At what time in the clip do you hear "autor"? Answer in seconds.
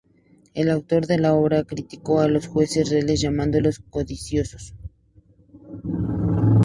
0.71-1.05